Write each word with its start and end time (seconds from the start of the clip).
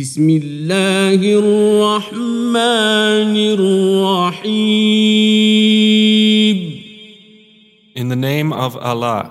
بسم 0.00 0.30
الله 0.30 1.20
الرحمن 1.38 3.36
الرحيم 4.40 4.90
In 7.96 8.08
the 8.08 8.16
name 8.16 8.52
of 8.52 8.76
Allah, 8.76 9.30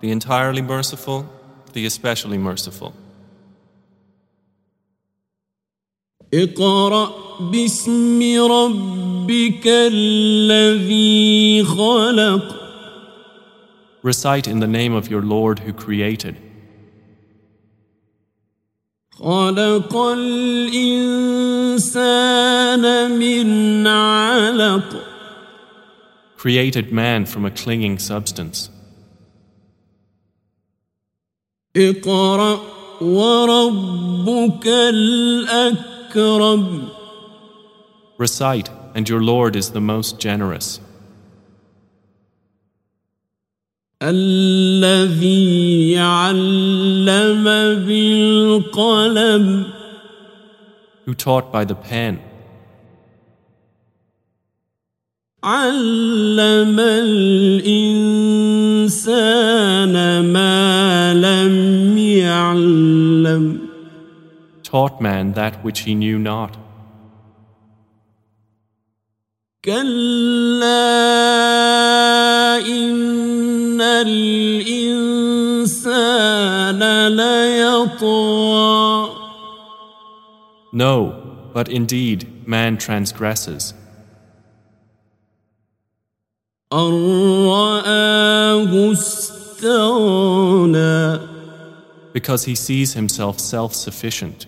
the 0.00 0.10
entirely 0.12 0.62
merciful, 0.62 1.26
the 1.72 1.86
especially 1.86 2.38
merciful. 2.38 2.92
اقرأ 6.34 7.40
باسم 7.50 8.20
ربك 8.50 9.66
الذي 9.66 11.64
خلق 11.64 12.56
Recite 14.02 14.46
in 14.46 14.60
the 14.60 14.68
name 14.68 14.92
of 14.92 15.10
your 15.10 15.22
Lord 15.22 15.58
who 15.60 15.72
created. 15.72 16.36
خلق 19.19 19.95
الإنسان 19.95 21.11
من 23.19 23.87
علق 23.87 25.03
Created 26.37 26.91
man 26.91 27.25
from 27.25 27.45
a 27.45 27.51
clinging 27.51 27.97
substance. 27.97 28.69
اقرأ 31.75 32.59
وربك 33.01 34.67
الأكرم 34.67 36.65
Recite, 38.17 38.69
and 38.93 39.09
your 39.09 39.21
Lord 39.21 39.55
is 39.55 39.71
the 39.71 39.81
most 39.81 40.19
generous. 40.19 40.79
الذي 44.02 45.98
علم 45.98 47.44
بالقلم 47.84 49.64
Who 51.06 51.14
taught 51.14 51.50
by 51.52 51.64
the 51.64 51.74
pen, 51.74 52.18
علم 55.44 56.80
الإنسان 57.60 58.32
ما 60.32 61.14
لم 61.14 61.98
يعلم 61.98 63.70
taught 64.62 65.00
man 65.00 65.32
that 65.32 65.64
which 65.64 65.80
he 65.80 65.94
knew 65.94 66.18
not. 66.18 66.56
كلا 69.62 70.86
إن 72.66 73.09
الإنسان 75.65 76.81
ليطغى 77.07 78.85
No, 80.73 80.95
but 81.53 81.69
indeed, 81.69 82.27
man 82.45 82.77
transgresses. 82.77 83.73
أن 86.73 86.91
رآه 87.47 88.91
استغنى 88.91 90.25
because 92.13 92.43
he 92.45 92.55
sees 92.55 92.93
himself 92.93 93.39
self 93.39 93.73
sufficient. 93.75 94.47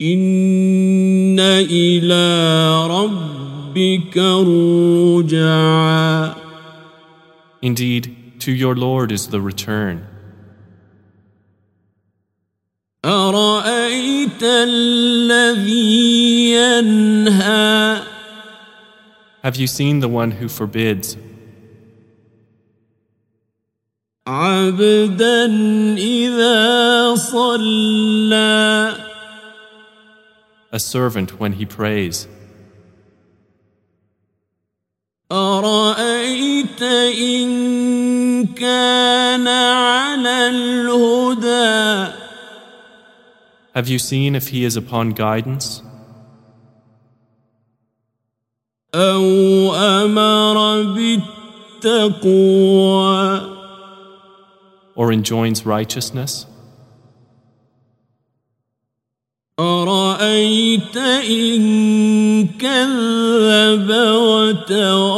إن 0.00 1.38
إلى 1.40 2.41
ربك 3.72 4.16
الرجعى 4.18 5.68
Indeed, 7.60 8.38
to 8.38 8.52
your 8.52 8.76
Lord 8.76 9.10
is 9.10 9.28
the 9.28 9.40
return. 9.40 10.06
أرأيت 13.04 14.42
الذي 14.42 15.72
ينهى 16.52 18.02
Have 19.42 19.56
you 19.56 19.66
seen 19.66 20.00
the 20.00 20.08
one 20.08 20.30
who 20.32 20.48
forbids 20.48 21.16
عبدا 24.26 25.46
إذا 25.96 27.14
صلى 27.14 28.94
a 30.70 30.78
servant 30.78 31.40
when 31.40 31.54
he 31.54 31.64
prays? 31.64 32.28
إن 37.12 38.46
كان 38.46 39.48
على 39.48 40.48
الهدى 40.48 42.12
Have 43.74 43.88
you 43.88 43.98
seen 43.98 44.34
if 44.34 44.48
he 44.48 44.64
is 44.64 44.76
upon 44.76 45.12
guidance 45.12 45.82
أو 48.94 49.74
أمر 49.74 50.82
بالتقوى 51.82 52.38
or 54.96 55.12
enjoins 55.12 55.64
righteousness? 55.64 56.46
أرأيت 59.58 60.96
إن 60.96 62.46
كذب 62.46 63.90
وتولى 63.90 65.11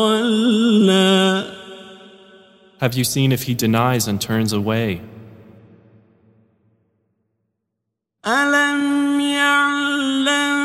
Have 2.80 2.94
you 2.94 3.04
seen 3.04 3.30
if 3.32 3.42
he 3.42 3.54
denies 3.54 4.08
and 4.08 4.20
turns 4.20 4.52
away? 4.52 5.00
ألم 8.26 9.20
يعلم 9.20 10.58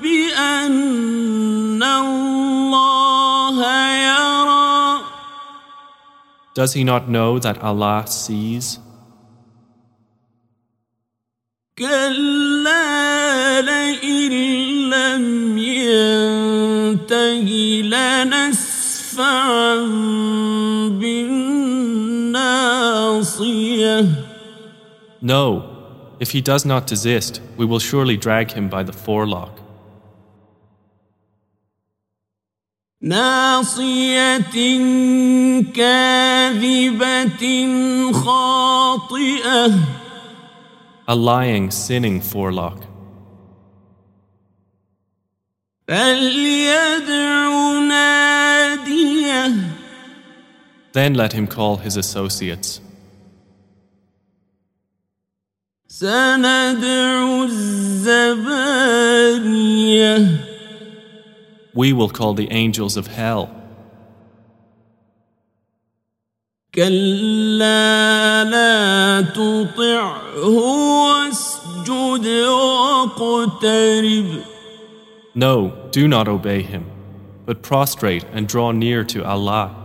بأن 0.00 1.82
الله 1.82 3.58
يرى 4.08 5.00
Does 6.54 6.72
he 6.72 6.84
not 6.84 7.08
know 7.08 7.38
that 7.38 7.62
Allah 7.62 8.06
sees? 8.06 8.78
كلا 11.78 13.60
لئن 13.60 14.32
لم 14.90 15.58
ينته 15.58 17.48
لنسفعا 17.84 19.74
بالناصية 23.22 24.06
No. 25.20 25.74
If 26.20 26.30
he 26.32 26.40
does 26.40 26.64
not 26.64 26.86
desist, 26.86 27.40
we 27.56 27.64
will 27.64 27.78
surely 27.78 28.16
drag 28.16 28.50
him 28.52 28.68
by 28.68 28.82
the 28.82 28.92
forelock. 28.92 29.54
ناصية 33.02 34.38
كاذبة 35.74 37.42
خاطئة 38.12 39.72
A 41.08 41.14
lying, 41.14 41.70
sinning 41.70 42.20
forelock. 42.20 42.78
فليدع 45.88 47.48
ناديه 47.88 49.54
Then 50.92 51.14
let 51.14 51.32
him 51.32 51.46
call 51.46 51.76
his 51.76 51.96
associates. 51.96 52.80
We 61.74 61.92
will 61.92 62.10
call 62.10 62.34
the 62.34 62.48
angels 62.50 62.96
of 62.96 63.06
hell. 63.06 63.50
كلا 66.74 68.44
لا 68.44 69.20
تطعه 69.22 70.46
واسجد 70.46 72.26
واقترب 73.16 74.42
No, 75.34 75.72
do 75.90 76.06
not 76.08 76.28
obey 76.28 76.62
him, 76.62 76.84
but 77.46 77.62
prostrate 77.62 78.24
and 78.32 78.46
draw 78.46 78.72
near 78.72 79.04
to 79.04 79.24
Allah. 79.24 79.81